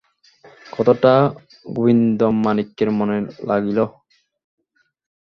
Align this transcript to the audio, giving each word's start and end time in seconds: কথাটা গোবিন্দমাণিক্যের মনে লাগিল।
কথাটা 0.65 1.13
গোবিন্দমাণিক্যের 1.65 2.89
মনে 2.97 3.17
লাগিল। 3.47 3.79